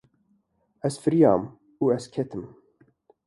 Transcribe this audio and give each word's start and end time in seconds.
Ez 0.87 0.95
firîyam 1.01 1.41
û 1.81 1.83
ez 1.97 2.05
ketim 2.13 2.43